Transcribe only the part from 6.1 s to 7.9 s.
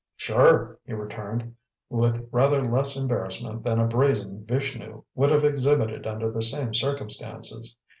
the same circumstances.